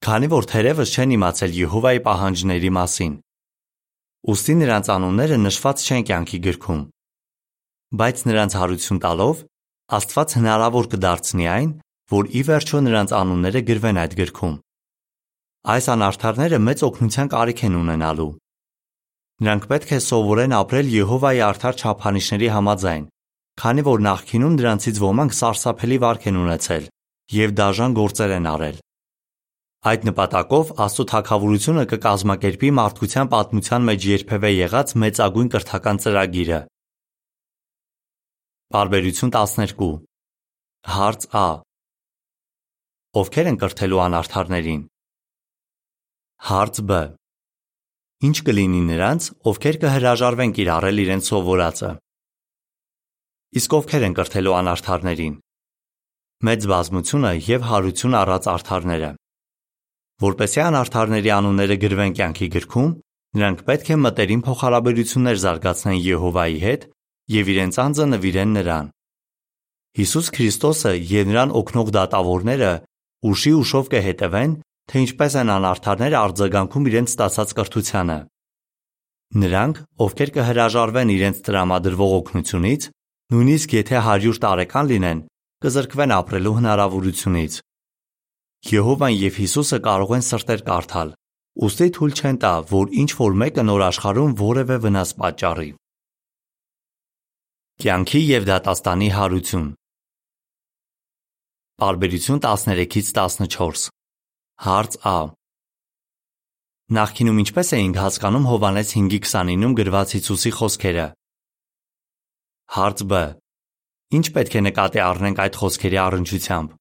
քանի 0.07 0.29
որ 0.33 0.47
թերևս 0.51 0.93
չեն 0.95 1.13
իմացել 1.17 1.57
Եհովայի 1.57 2.01
պահանջների 2.07 2.71
մասին։ 2.77 3.13
Ոստի 4.27 4.55
նրանց 4.63 4.89
անունները 4.95 5.37
նշված 5.43 5.85
չեն 5.87 6.07
կյանքի 6.07 6.39
գրքում։ 6.47 6.81
Բայց 7.97 8.25
նրանց 8.31 8.57
հարություն 8.61 9.03
տալով 9.03 9.45
Աստված 9.97 10.33
հնարավոր 10.35 10.87
կդարձնի 10.91 11.45
այն, 11.47 11.69
որ 12.11 12.27
ի 12.27 12.41
վերջո 12.47 12.79
նրանց 12.87 13.11
անունները 13.19 13.61
գրվեն 13.67 13.99
այդ 14.03 14.15
գրքում։ 14.19 14.55
Այս 15.75 15.85
անարդարները 15.93 16.57
մեծ 16.67 16.83
օգնության 16.87 17.31
կարիք 17.31 17.61
են 17.67 17.77
ունենալու։ 17.83 18.33
Նրանք 19.37 19.65
պետք 19.69 19.91
է 19.93 19.97
սովորեն 20.01 20.53
ապրել 20.57 20.87
Եհովայի 20.89 21.41
արդար 21.45 21.75
չափանիշների 21.77 22.47
համաձայն, 22.55 23.03
քանի 23.61 23.83
որ 23.85 23.99
նախկինում 24.07 24.55
դրանցից 24.57 25.01
ոմանք 25.03 25.35
սարսափելի 25.37 25.97
վարք 26.03 26.25
են 26.31 26.39
ունեցել 26.41 26.87
եւ 27.37 27.53
դաժան 27.59 27.97
գործեր 27.99 28.33
են 28.37 28.47
արել։ 28.51 28.79
Այդ 29.87 30.07
նպատակով 30.09 30.71
Աստծո 30.87 31.05
թակավորությունը 31.11 31.83
կկազմակերպի 31.91 32.71
մարդկության 32.79 33.29
պատմության 33.33 33.85
մեջ 33.91 34.07
երբևէ 34.09 34.51
եղած 34.57 34.95
մեծագույն 35.05 35.51
կրթական 35.53 36.01
ծրագիրը։ 36.01 36.59
Բարբերություն 38.73 39.33
12 39.37 39.93
Հարց 40.97 41.29
Ա. 41.37 41.47
Ովքեր 43.21 43.53
են 43.53 43.61
կրթելու 43.61 44.03
անարդարներին։ 44.07 44.83
Հարց 46.49 46.83
Բ 46.89 47.01
Ինչ 48.17 48.37
կլինի 48.47 48.79
նրանց, 48.81 49.25
ովքեր 49.45 49.75
կհրաժարվեն 49.83 50.53
կիրառել 50.57 51.01
իրենց 51.03 51.27
սովորածը։ 51.29 51.89
Իսկ 53.61 53.75
ովքեր 53.77 54.05
են 54.07 54.15
կրթելու 54.17 54.55
անարդարներին։ 54.57 55.35
Մեծ 56.47 56.65
բազմությունը 56.71 57.31
եւ 57.45 57.67
հարություն 57.69 58.17
առած 58.17 58.49
արդարները։ 58.53 59.11
Որպեսզի 60.25 60.61
անարդարների 60.65 61.31
անունները 61.37 61.77
գրվեն 61.85 62.17
կյանքի 62.17 62.47
գրքում, 62.57 62.89
նրանք 63.37 63.63
պետք 63.69 63.87
է 63.93 63.97
մտերիմ 64.01 64.41
փոխհարաբերություններ 64.47 65.41
զարգացնեն 65.45 65.99
Եհովայի 66.07 66.59
հետ 66.65 66.87
եւ 67.37 67.51
իրենց 67.53 67.79
անձը 67.85 68.05
նվիրեն 68.17 68.51
նրան։ 68.57 68.89
Հիսուս 69.97 70.27
Քրիստոսը 70.37 70.93
եւ 71.13 71.29
նրան 71.37 71.53
օգնող 71.61 71.93
դատավորները 71.97 72.71
ուշի 73.29 73.53
ուշով 73.61 73.91
կհետևեն 73.93 74.51
թե 74.87 75.03
ինչպես 75.03 75.33
են 75.41 75.51
անարդարները 75.57 76.17
արձագանքում 76.23 76.87
իրենց 76.89 77.13
ստացած 77.13 77.53
կրթությանը։ 77.57 78.17
Նրանք, 79.43 79.79
ովքեր 80.05 80.29
կհրաժարվեն 80.37 81.09
իրենց 81.17 81.39
տրամադրվող 81.47 82.11
օգնությունից, 82.17 82.85
նույնիսկ 83.35 83.73
եթե 83.77 83.97
100 84.07 84.39
տարեկան 84.47 84.89
լինեն, 84.91 85.23
կզրկվեն 85.65 86.13
ապրելու 86.17 86.55
հնարավորությունից։ 86.57 87.57
Եհովան 88.71 89.17
եւ 89.17 89.41
Հիսուսը 89.41 89.79
կարող 89.87 90.13
են 90.17 90.23
սրտեր 90.27 90.63
կարդալ, 90.69 91.11
ուստի 91.67 91.89
թույլ 91.97 92.15
չեն 92.17 92.39
տա, 92.43 92.53
որ 92.71 92.95
ինչ 93.03 93.11
որ 93.19 93.37
մեկը 93.43 93.67
նոր 93.67 93.83
աշխարհում 93.87 94.37
որևէ 94.47 94.77
վնաս 94.87 95.11
պատճառի։ 95.19 95.69
Կյանքի 97.83 98.21
եւ 98.31 98.47
դատաստանի 98.47 99.09
հարություն 99.17 99.67
Բարբերություն 101.77 102.39
13-ից 102.41 103.13
14 103.13 103.96
Հարց 104.57 104.95
Ա. 105.05 105.37
Նախկինում 106.97 107.39
ինչպես 107.43 107.67
էինք 107.77 107.97
հասկանում 108.01 108.45
Հովանես 108.49 108.93
5:29-ում 108.97 109.73
գրված 109.77 110.13
Հիսուսի 110.17 110.51
խոսքերը։ 110.57 111.03
Հարց 112.73 113.03
Բ. 113.11 113.19
Ինչ 114.17 114.25
պետք 114.33 114.55
է 114.57 114.61
նկատի 114.65 115.01
առնենք 115.05 115.41
այդ 115.45 115.59
խոսքերի 115.61 115.99
առնչությամբ։ 116.05 116.73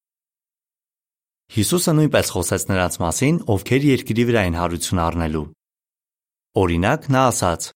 Հիսուսը 1.57 1.93
նույնպես 1.99 2.33
խոսեց 2.33 2.65
նրանց 2.71 2.97
մասին, 3.05 3.37
ովքեր 3.45 3.87
երկրի 3.93 4.25
վրա 4.31 4.41
են 4.49 4.57
հարություն 4.57 5.03
առնելու։ 5.05 5.45
Օրինակ, 6.57 7.07
նա 7.13 7.23
ասաց. 7.29 7.69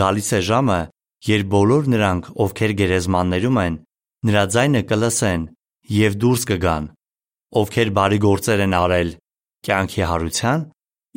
Գալիս 0.00 0.30
է 0.32 0.40
ժամը, 0.48 0.80
երբ 1.28 1.52
բոլոր 1.52 1.92
նրանք, 1.92 2.32
ովքեր 2.40 2.72
գերեզմաններում 2.80 3.60
են, 3.66 3.78
նրա 4.32 4.42
ձայնը 4.56 4.82
կլսեն 4.88 5.46
եւ 6.00 6.18
դուրս 6.24 6.42
կգան, 6.56 6.84
ովքեր 7.60 7.88
բարի 8.00 8.18
գործեր 8.24 8.64
են 8.64 8.80
արել 8.80 9.10
կյանքի 9.64 10.02
հարության, 10.10 10.60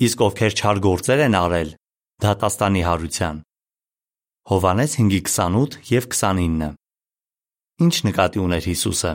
իսկ 0.06 0.22
ովքեր 0.30 0.54
չար 0.60 0.78
գործեր 0.86 1.24
են 1.28 1.36
արել, 1.40 1.70
դատաստանի 2.24 2.84
հարության։ 2.90 3.42
Հովանես 4.50 4.92
5:28 5.00 5.76
եւ 5.92 6.06
29։ 6.14 6.70
Ինչ 7.84 7.96
նկատի 8.08 8.40
ուներ 8.46 8.64
Հիսուսը։ 8.70 9.12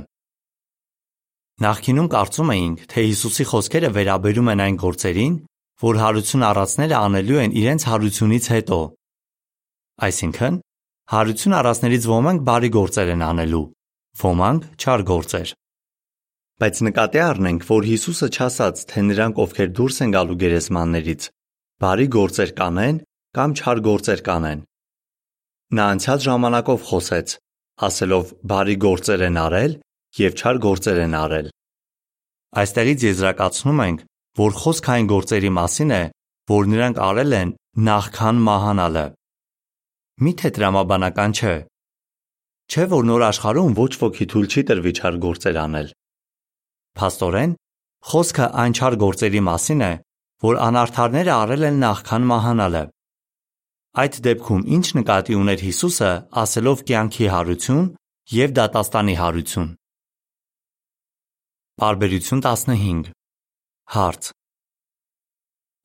Նախկինում 1.65 2.09
կարծում 2.15 2.53
էինք, 2.55 2.85
թե 2.91 3.01
Հիսուսի 3.09 3.45
խոսքերը 3.51 3.91
վերաբերում 3.97 4.51
են 4.55 4.63
այն 4.65 4.79
գործերին, 4.85 5.35
որ 5.85 5.99
հարություն 6.05 6.47
առածները 6.51 6.97
անելու 7.01 7.41
են 7.45 7.57
իրենց 7.61 7.83
հարությունից 7.91 8.45
հետո։ 8.55 8.79
Այսինքն, 10.07 10.55
հարություն 11.15 11.57
առածներից 11.61 12.09
ոմանք 12.15 12.47
բարի 12.49 12.71
գործեր 12.79 13.13
են 13.15 13.23
անելու, 13.31 13.67
ոմանք 14.25 14.63
չար 14.81 15.05
գործեր։ 15.11 15.49
Բայց 16.63 16.81
նկատի 16.87 17.19
առնենք, 17.19 17.65
որ 17.67 17.87
Հիսուսը 17.89 18.27
չասաց, 18.31 18.81
թե 18.91 19.01
նրանք, 19.09 19.39
ովքեր 19.43 19.71
դուրս 19.75 19.97
են 20.05 20.13
գալու 20.15 20.37
գերեզմաններից, 20.39 21.25
բարի 21.83 22.07
գործեր 22.15 22.51
կանեն 22.61 23.01
կամ 23.35 23.55
չար 23.59 23.81
գործեր 23.89 24.21
կանեն։ 24.29 24.61
Նա 25.75 25.87
անցյալ 25.95 26.21
ժամանակով 26.27 26.85
խոսեց, 26.91 27.35
ասելով 27.89 28.31
բարի 28.55 28.77
գործեր 28.85 29.25
են 29.27 29.41
արել 29.43 29.75
եւ 30.21 30.37
չար 30.39 30.61
գործեր 30.67 31.01
են 31.05 31.17
արել։ 31.25 31.49
Այստեղից 32.63 33.07
եզրակացնում 33.09 33.83
ենք, 33.85 34.07
որ 34.39 34.57
խոսքը 34.63 34.95
այն 34.95 35.11
գործերի 35.11 35.51
մասին 35.59 35.91
է, 35.99 36.03
որ 36.55 36.71
նրանք 36.71 37.03
արել 37.09 37.37
են 37.41 37.53
նախքան 37.91 38.41
մահանալը։ 38.47 39.05
Միթե 40.23 40.55
տրամաբանական 40.55 41.35
չէ։ 41.35 41.57
Չէ 42.71 42.85
որ 42.95 43.11
նոր 43.11 43.27
աշխարհում 43.35 43.77
ոչ 43.83 43.93
ոքի 44.07 44.31
թույլ 44.31 44.49
չի 44.55 44.63
տրվի 44.71 44.93
չար 45.03 45.19
գործեր 45.27 45.63
անել։ 45.67 45.89
Փաստորեն, 46.99 47.55
խոսքը 48.11 48.47
այն 48.63 48.75
չար 48.79 48.97
գործերի 49.03 49.41
մասին 49.49 49.81
է, 49.85 49.93
որ 50.45 50.59
անարդարները 50.67 51.33
արել 51.35 51.67
են 51.69 51.81
նախքան 51.85 52.29
մահանալը։ 52.31 52.83
Այդ 54.03 54.19
դեպքում 54.27 54.63
ինչ 54.77 54.87
նկատի 54.99 55.35
ուներ 55.41 55.65
Հիսուսը, 55.65 56.11
ասելով 56.43 56.85
կյանքի 56.91 57.27
հարություն 57.35 57.85
եւ 58.35 58.55
դատաստանի 58.59 59.15
հարություն։ 59.23 59.69
Բարբերություն 61.83 62.43
15 62.47 63.13
Հարց. 63.95 64.33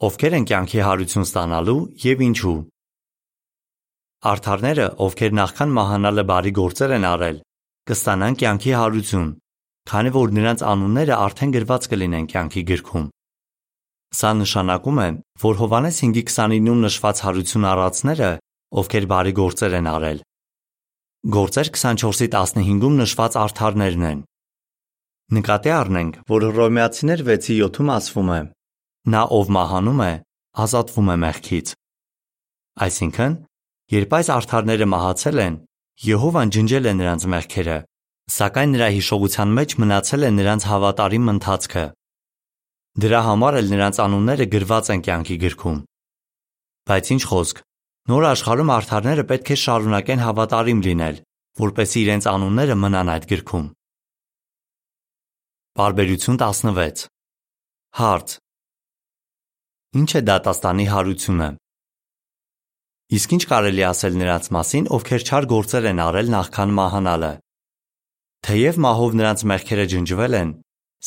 Ովքեր 0.09 0.35
են 0.37 0.45
կյանքի 0.49 0.81
հարություն 0.87 1.25
ստանալու 1.27 1.79
եւ 2.05 2.21
ինչու։ 2.29 2.57
Արթարները, 4.29 4.85
ովքեր 5.05 5.35
նախքան 5.39 5.73
մահանալը 5.79 6.23
բարի 6.29 6.51
գործեր 6.59 6.93
են 6.99 7.07
արել, 7.09 7.37
կստանան 7.89 8.37
կյանքի 8.39 8.73
հարություն, 8.79 9.29
քանի 9.89 10.11
որ 10.19 10.33
նրանց 10.37 10.63
անունները 10.73 11.15
արդեն 11.25 11.53
գրված 11.55 11.89
կլինեն 11.93 12.29
կյանքի 12.33 12.63
գրքում։ 12.71 13.05
Սա 14.19 14.31
նշանակում 14.43 15.03
է, 15.05 15.09
որ 15.43 15.59
Հովանես 15.63 16.01
5:29-ում 16.03 16.81
նշված 16.87 17.21
հարություն 17.25 17.69
առածները, 17.71 18.31
ովքեր 18.79 19.05
բարի 19.13 19.33
գործեր 19.39 19.77
են 19.79 19.89
արել, 19.95 20.19
Գործեր 21.19 21.67
24:15-ում 21.75 22.93
նշված 22.95 23.33
արդարներն 23.41 24.03
են։ 24.07 24.19
Նկատի 25.35 25.71
առնենք, 25.75 26.13
որ 26.31 26.45
Հռոմեացիներ 26.47 27.23
6:7-ում 27.27 27.89
ասվում 27.91 28.29
է. 28.35 28.39
նա 29.11 29.23
ով 29.35 29.51
մահանում 29.55 29.99
է, 30.05 30.13
ազատվում 30.63 31.09
է 31.11 31.15
մեղքից։ 31.23 31.67
Այսինքն, 32.87 33.35
երբ 33.99 34.15
այս 34.15 34.27
արդարները 34.37 34.87
մահացել 34.95 35.37
են, 35.43 35.55
Եհովան 36.07 36.49
ջնջել 36.55 36.85
է 36.87 36.93
նրանց 36.99 37.21
մեղքերը, 37.35 37.77
սակայն 38.29 38.75
նրա 38.75 38.87
հիշողության 38.95 39.53
մեջ 39.57 39.73
մնացել 39.81 40.25
է 40.27 40.29
նրանց 40.35 40.65
հավատարիմ 40.69 41.31
ընթացքը։ 41.33 41.85
Դրա 42.99 43.21
համար 43.29 43.57
էլ 43.59 43.71
նրանց 43.73 43.99
անունները 44.05 44.45
գրված 44.53 44.91
են 44.93 45.03
կյանքի 45.07 45.37
գրքում։ 45.45 45.79
Բայց 46.89 47.11
ինչ 47.15 47.23
խոսք, 47.29 47.61
նոր 48.09 48.27
աշխարհում 48.29 48.73
արդարները 48.75 49.25
պետք 49.29 49.49
է 49.49 49.57
շարունակեն 49.63 50.23
հավատարիմ 50.25 50.83
լինել, 50.89 51.17
որպեսզի 51.63 51.99
իրենց 52.05 52.29
անունները 52.33 52.77
մնան 52.83 53.11
այդ 53.15 53.27
գրքում։ 53.33 53.65
Բարբերություն 55.79 56.39
16 56.43 57.09
Հարց. 57.99 58.37
Ինչ 59.99 60.09
է 60.19 60.21
դատաստանի 60.29 60.85
հարությունը։ 60.93 61.49
Իսկ 63.09 63.31
ինչ 63.37 63.43
կարելի 63.49 63.83
ասել 63.89 64.17
նրանց 64.21 64.49
մասին, 64.53 64.89
ովքեր 64.97 65.23
չար 65.25 65.45
գործեր 65.49 65.87
են 65.89 66.01
արել 66.05 66.27
նախքան 66.29 66.73
մահանալը։ 66.77 67.31
Թեև 68.45 68.77
մահով 68.83 69.15
նրանց 69.19 69.41
մեղքերը 69.51 69.85
ջնջվել 69.93 70.35
են, 70.39 70.51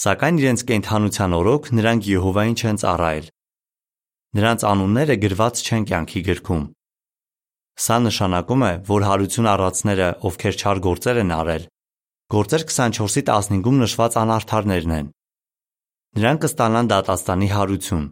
սակայն 0.02 0.40
իրենց 0.42 0.62
կենթանության 0.68 1.36
օրոք 1.38 1.68
նրանք 1.78 2.08
Եհովային 2.12 2.56
չեն 2.60 2.80
ծառայել։ 2.82 3.26
Նրանց 4.36 4.64
անունները 4.68 5.16
գրված 5.22 5.62
չեն 5.64 5.86
կյանքի 5.88 6.22
գրքում։ 6.28 6.64
Սա 7.82 7.96
նշանակում 8.04 8.62
է, 8.68 8.72
որ 8.88 9.06
հարություն 9.08 9.48
առածները, 9.52 10.08
ովքեր 10.28 10.58
չար 10.60 10.82
գործեր 10.86 11.20
են 11.22 11.32
արել, 11.38 11.64
գործեր 12.36 12.62
24-ի 12.68 13.22
15-ում 13.32 13.80
նշված 13.82 14.20
անարդարներն 14.22 14.94
են։ 14.98 15.10
Նրանք 16.20 16.44
կստանան 16.44 16.92
դատաստանի 16.92 17.48
հարություն։ 17.56 18.06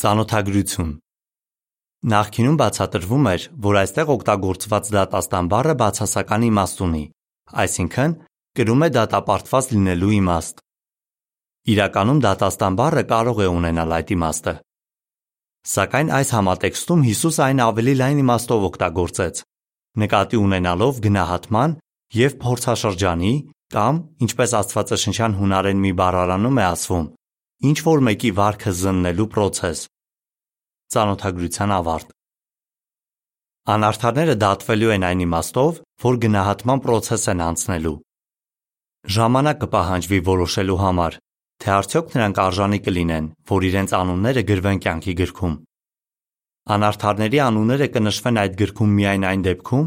Ծանոթագրություն 0.00 0.92
Նախկինում 2.10 2.54
բացատրվում 2.56 3.26
էր, 3.30 3.42
որ 3.60 3.78
այստեղ 3.84 4.12
օգտագործված 4.16 4.86
դատաստան 4.96 5.48
բառը 5.52 5.74
բացասական 5.82 6.46
իմաստ 6.48 6.78
ունի, 6.86 7.02
այսինքն 7.64 8.16
կրում 8.58 8.82
է 8.86 8.88
դատապարտված 8.96 9.70
լինելու 9.74 10.10
իմաստ։ 10.20 10.64
Իրականում 11.70 12.20
դատաստան 12.24 12.76
բառը 12.80 13.04
կարող 13.12 13.40
է 13.44 13.48
ունենալ 13.60 13.94
այդ 13.98 14.12
իմաստը։ 14.16 14.54
Սակայն 15.70 16.10
այս 16.16 16.30
համատեքստում 16.36 17.02
Հիսուս 17.10 17.38
այն 17.46 17.58
ավելի 17.66 17.94
լայն 18.00 18.20
իմաստով 18.24 18.62
օգտագործեց, 18.70 19.40
նկատի 20.00 20.38
ունենալով 20.40 21.00
գնահատման 21.04 21.74
եւ 22.16 22.36
փորձաշրջանի 22.44 23.32
կամ, 23.74 23.98
ինչպես 24.24 24.54
Աստվածաշնչյան 24.60 25.36
հունարեն 25.40 25.82
մի 25.84 25.92
բառարանում 26.00 26.60
է 26.60 26.64
ասվում, 26.70 27.04
ինչ 27.70 27.78
որ 27.86 28.02
մեկի 28.08 28.30
վարքը 28.40 28.72
զննելու 28.80 29.28
process։ 29.36 29.84
Ծանոթագրության 30.90 31.74
ավարտ։ 31.76 32.16
Անարդարները 33.70 34.34
դատվելու 34.40 34.92
են 34.96 35.06
այն 35.10 35.22
իմաստով, 35.28 35.80
որ 36.00 36.20
գնահատման 36.24 36.80
process 36.84 37.26
են 37.32 37.42
անցնելու։ 37.44 37.96
Ժամանակ 39.16 39.58
կպահանջվի 39.64 40.20
որոշելու 40.28 40.78
համար, 40.80 41.18
թե 41.60 41.68
արդյոք 41.76 42.14
նրանք 42.16 42.40
արժանի 42.44 42.80
կլինեն, 42.86 43.26
որ 43.50 43.66
իրենց 43.68 43.94
անունները 44.00 44.42
գրվեն 44.50 44.80
կյանքի 44.84 45.14
գրքում։ 45.20 45.54
Անարդարների 46.70 47.38
անունները 47.44 47.88
կնշվեն 47.96 48.40
այդ 48.40 48.58
գրքում 48.60 48.90
միայն 48.96 49.24
այն 49.30 49.44
դեպքում, 49.50 49.86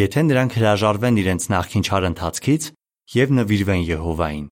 եթե 0.00 0.24
նրանք 0.28 0.56
հրաժարվեն 0.60 1.20
իրենց 1.24 1.42
նախքին 1.54 1.84
չար 1.88 2.06
ընթացքից 2.10 2.70
եւ 3.16 3.36
նվիրվեն 3.40 3.84
Եհովային։ 3.90 4.46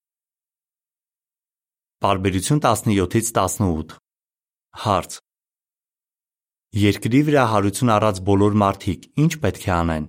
Բարբերություն 1.99 2.61
17-ից 2.65 3.33
18 3.37 3.97
Հարց. 4.83 5.17
Երկրի 6.79 7.21
վրա 7.29 7.43
հարություն 7.53 7.91
առած 7.97 8.21
բոլոր 8.29 8.55
մարդիկ 8.63 9.05
ինչ 9.25 9.33
պետք 9.43 9.65
է 9.69 9.71
անեն։ 9.75 10.05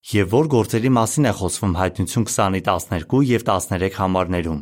Եվ 0.00 0.30
որ 0.32 0.46
գործերի 0.48 0.90
մասին 0.96 1.28
է 1.28 1.32
խոսվում 1.36 1.74
հայտնություն 1.76 2.24
20-ի 2.24 2.60
12 2.64 3.18
եւ 3.30 3.42
13 3.44 3.98
համարներում։ 4.00 4.60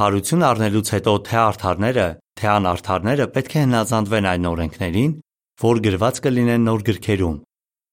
Հարություն 0.00 0.46
առնելուց 0.48 0.92
հետո 0.96 1.12
թե 1.26 1.36
արդարները, 1.42 2.06
թե 2.40 2.48
անարդարները 2.52 3.26
պետք 3.36 3.52
է 3.56 3.60
հնազանդվեն 3.66 4.28
այն 4.32 4.48
օրենքներին, 4.52 5.12
որ 5.60 5.82
գրված 5.86 6.20
կլինեն 6.24 6.66
նոր 6.68 6.86
գրքերում, 6.88 7.36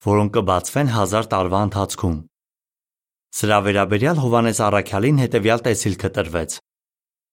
որոնք 0.08 0.34
կբացվեն 0.38 0.90
հազար 0.96 1.30
տարվա 1.36 1.60
ընթացքում։ 1.68 2.16
Սրա 3.34 3.58
վերաբերյալ 3.68 4.18
Հովանես 4.24 4.58
Առաքյալին 4.64 5.22
հետևյալ 5.24 5.64
տեսիլքը 5.68 6.10
տրվեց. 6.16 6.58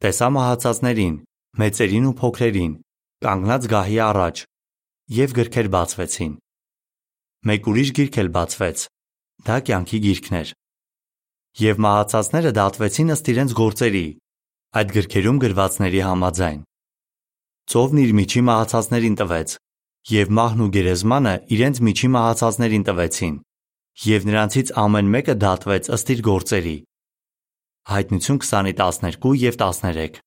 Տեսա 0.01 0.27
մահացածներին, 0.35 1.17
մեծերին 1.61 2.07
ու 2.11 2.15
փոքրերին, 2.19 2.71
կանգնած 3.21 3.67
գահի 3.75 3.99
առաջ, 4.11 4.45
եւ 5.21 5.35
գրքեր 5.39 5.67
բացվեցին։ 5.75 6.33
Մեկ 7.41 7.67
ուրիշ 7.71 7.89
գիրք 7.97 8.17
էլ 8.21 8.27
բացվեց։ 8.35 8.81
Դա 9.47 9.55
կյանքի 9.65 9.99
գիրքն 10.05 10.35
էր։ 10.37 10.49
Եվ 11.61 11.79
մահացածները 11.81 12.51
դատվեցին 12.57 13.13
ըստ 13.15 13.31
իրենց 13.33 13.55
գործերի, 13.57 14.03
այդ 14.77 14.93
գրքերում 14.97 15.39
գրվածների 15.41 16.03
համաձայն։ 16.05 16.59
Ծովն 17.71 18.01
իր 18.03 18.13
միջի 18.21 18.43
մահացածներին 18.51 19.17
տվեց, 19.23 19.55
եւ 20.11 20.31
մահն 20.37 20.61
ու 20.61 20.69
գերեզմանը 20.77 21.35
իրենց 21.57 21.81
միջի 21.89 22.13
մահացածներին 22.13 22.85
տվեցին, 22.91 23.35
եւ 24.05 24.29
նրանցից 24.29 24.73
ամեն 24.85 25.11
մեկը 25.17 25.35
դատվեց 25.41 25.91
ըստ 25.97 26.15
իր 26.15 26.25
գործերի։ 26.29 26.77
Հայտնություն 27.91 28.41
20-ի 28.45 28.73
12 28.85 29.37
եւ 29.41 29.61
13 29.65 30.21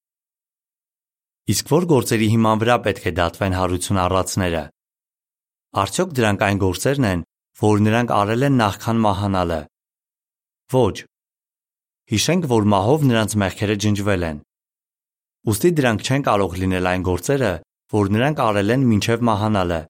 Իսկ 1.54 1.74
որ 1.78 1.84
գործերի 1.94 2.28
հիման 2.34 2.60
վրա 2.64 2.76
պետք 2.88 3.04
է 3.06 3.12
դատվեն 3.22 3.54
հարություն 3.60 4.00
առածները։ 4.02 4.62
Արդյոք 5.74 6.10
դրանք 6.14 6.42
այն 6.46 6.58
գործերն 6.62 7.06
են, 7.08 7.22
որ 7.58 7.80
նրանք 7.82 8.10
արել 8.14 8.46
են 8.46 8.58
նախքան 8.60 8.98
մահանալը։ 9.04 9.56
Ոչ։ 10.74 10.96
Հիշենք, 12.14 12.46
որ 12.52 12.68
մահով 12.74 13.06
նրանց 13.10 13.34
մեղքերը 13.42 13.76
ջնջվել 13.84 14.26
են։ 14.28 14.38
Ոստի 15.50 15.72
դրանք 15.80 16.06
չեն 16.06 16.26
կարող 16.30 16.56
լինել 16.62 16.88
այն 16.92 17.04
գործերը, 17.10 17.52
որ 17.94 18.12
նրանք 18.14 18.44
արել 18.46 18.74
են 18.74 18.86
մինչև 18.94 19.26
մահանալը, 19.30 19.80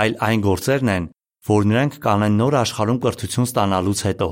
այլ 0.00 0.18
այն 0.28 0.44
գործերն 0.48 0.92
են, 0.96 1.12
որ 1.48 1.70
նրանք 1.72 2.02
կանեն 2.08 2.38
նոր 2.40 2.58
աշխարհում 2.64 3.00
կրթություն 3.04 3.48
ստանալուց 3.52 4.00
հետո։ 4.08 4.30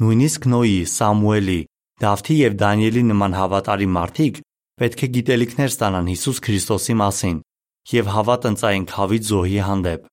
Նույնիսկ 0.00 0.48
Նոյի, 0.50 0.80
Սամուելի, 0.92 1.60
Դավթի 2.04 2.36
եւ 2.40 2.52
Դանիելի 2.60 3.02
նման 3.10 3.36
հավատարիմ 3.40 3.96
մարդիկ 3.96 4.44
պետք 4.80 5.04
է 5.04 5.08
գիտելիքներ 5.16 5.72
ստանան 5.72 6.10
Հիսուս 6.12 6.38
Քրիստոսի 6.46 6.96
մասին 7.00 7.40
եւ 7.88 8.10
հավատ 8.14 8.48
ընծային 8.50 8.86
խավիճ 8.90 9.22
զոհի 9.30 9.60
հանդեպ։ 9.66 10.10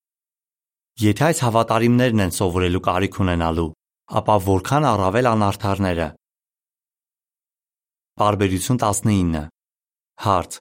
Եթե 0.97 1.25
այս 1.27 1.41
հավատարիմներն 1.45 2.23
են 2.25 2.31
սովորելու 2.37 2.83
կարիք 2.87 3.19
ունենալու, 3.21 3.71
ապա 4.17 4.35
որքան 4.47 4.87
առավել 4.91 5.29
անարդարները։ 5.33 6.07
Բարբերություն 8.17 8.79
19 8.81 9.43
Հարց 10.25 10.57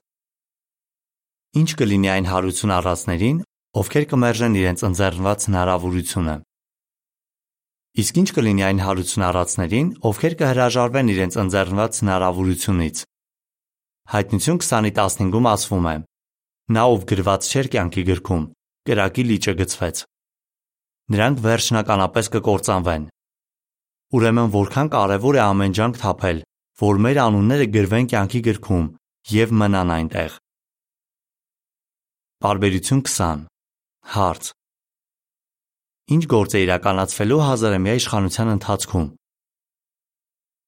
Ինչ 1.57 1.69
կլինի 1.79 2.09
այն 2.13 2.27
հարություն 2.29 2.73
առածներին, 2.75 3.37
ովքեր 3.81 4.05
կմերժեն 4.11 4.57
իրենց 4.59 4.83
ընձեռնված 4.87 5.45
հնարավորությունը։ 5.47 6.35
Իսկ 7.97 8.19
ինչ 8.21 8.29
կլինի 8.37 8.63
այն 8.67 8.81
հարություն 8.83 9.25
առածներին, 9.27 9.87
ովքեր 10.05 10.33
կհրաժարվեն 10.41 11.07
իրենց 11.13 11.37
ընձեռնված 11.41 11.99
հնարավորությունից։ 12.03 13.01
Հայտնություն 14.13 14.59
20-ի 14.61 14.91
15-ում 14.99 15.49
ասվում 15.55 15.87
է. 15.89 15.95
Նա 16.67 16.83
ով 16.91 17.03
գրված 17.07 17.45
չէր 17.47 17.67
կյանքի 17.73 18.03
գրքում, 18.07 18.41
կրակի 18.87 19.23
լիճը 19.27 19.53
գցվեց։ 19.61 19.99
Նրանք 21.13 21.37
վերջնականապես 21.45 22.29
կկործանվեն։ 22.33 23.05
Ուրեմն 24.17 24.51
որքան 24.55 24.89
կարևոր 24.95 25.37
է 25.37 25.41
ամեն 25.43 25.77
ջանք 25.77 25.99
թափել, 26.01 26.41
որ 26.83 26.99
մեր 27.05 27.19
անունները 27.23 27.67
գրվեն 27.77 28.09
կյանքի 28.11 28.41
գրքում 28.47 28.89
եւ 29.37 29.53
մնան 29.61 29.93
այնտեղ։ 29.95 30.35
Բարբերություն 32.43 33.01
20 33.07 33.47
Հարց. 34.17 34.51
Ինչ 36.17 36.23
գործ 36.35 36.51
է 36.55 36.59
իրականացվելու 36.67 37.39
հազարամյա 37.47 37.95
իշխանության 38.01 38.51
ընթացքում։ 38.57 39.07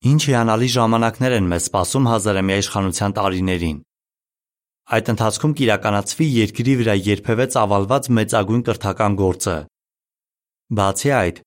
Ինչ 0.10 0.22
հիանալի 0.32 0.70
ժամանակներ 0.80 1.36
են 1.44 1.48
մեզ 1.52 1.70
սպասում 1.70 2.10
հազարամյա 2.14 2.58
իշխանության 2.64 3.16
տարիներին։ 3.20 3.78
Այդ 4.90 5.10
ընթացքում 5.14 5.52
կիրականացվի 5.60 6.28
երկրի 6.34 6.74
վրա 6.80 6.94
երբևէ 7.06 7.46
ծավալված 7.54 8.08
մեծագույն 8.18 8.64
կրթական 8.70 9.18
գործը։ 9.20 9.58
Բացի 10.80 11.12
այդ, 11.20 11.42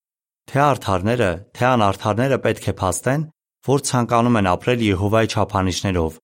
թե 0.53 0.61
արդարները, 0.63 1.31
թե 1.59 1.67
անարդարները 1.73 2.39
պետք 2.47 2.69
է 2.71 2.75
փաստեն, 2.83 3.25
որ 3.67 3.85
ցանկանում 3.89 4.39
են 4.43 4.51
ապրել 4.53 4.85
Եհովայի 4.87 5.33
չափանիշներով։ 5.35 6.23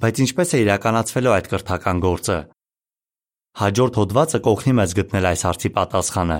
Բայց 0.00 0.20
ինչպես 0.24 0.52
է 0.56 0.60
իրականացվելու 0.64 1.34
այդ 1.36 1.50
կրթական 1.52 1.98
գործը։ 2.04 2.38
Հաջորդ 3.60 3.98
հոդվածը 4.00 4.40
կօգնի 4.44 4.72
մեզ 4.80 4.94
գտնել 5.00 5.28
այս 5.30 5.42
հարցի 5.48 5.70
պատասխանը 5.76 6.38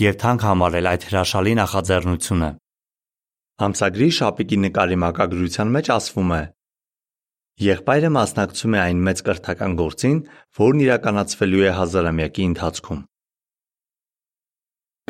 եւ 0.00 0.18
թանկ 0.22 0.42
համարել 0.46 0.88
այդ 0.90 1.06
հրաշալի 1.10 1.54
նախաձեռնությունը։ 1.60 2.50
Ամսագրի 3.66 4.08
շապիկի 4.20 4.58
նկարի 4.70 4.98
մակագրության 5.06 5.72
մեջ 5.74 5.90
ասվում 5.96 6.30
է. 6.34 6.42
Եղբայրը 7.60 8.08
մասնակցում 8.14 8.74
է 8.76 8.78
այն 8.80 9.00
մեծ 9.04 9.18
կրթական 9.24 9.72
գործին, 9.76 10.18
որն 10.56 10.78
իրականացվելու 10.80 11.64
է 11.68 11.72
հազարամյակի 11.76 12.44
ընթացքում։ 12.50 13.00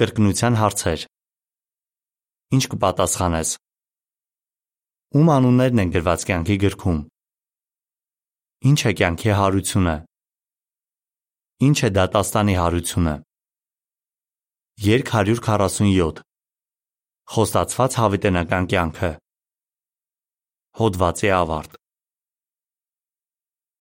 Կրկնության 0.00 0.56
հարցեր։ 0.58 1.04
Ինչ 2.58 2.64
կպատասխանես։ 2.72 3.52
Ում 5.20 5.30
անուններն 5.36 5.82
են 5.84 5.92
գրված 5.94 6.24
կյանքի 6.30 6.56
գրքում։ 6.66 6.98
Ինչ 8.70 8.80
է 8.90 8.92
կյանքի 8.98 9.30
հարությունը։ 9.40 9.96
Ինչ 11.70 11.78
է 11.86 11.90
դատաստանի 12.00 12.54
հարությունը։ 12.58 13.14
Երկ 14.90 15.12
147 15.22 16.24
Խոստացված 17.30 17.96
հավիտենական 18.00 18.66
կյանքը 18.74 19.10
Հոդվացի 20.80 21.30
ավարտ 21.36 21.80